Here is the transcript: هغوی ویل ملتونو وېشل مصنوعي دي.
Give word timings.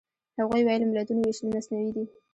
هغوی 0.39 0.61
ویل 0.63 0.83
ملتونو 0.91 1.19
وېشل 1.23 1.47
مصنوعي 1.55 1.89
دي. 1.95 2.03